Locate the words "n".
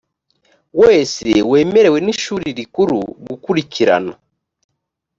2.05-2.07